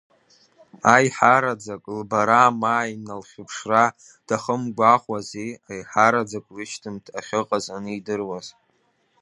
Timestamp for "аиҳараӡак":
0.93-1.83, 5.71-6.45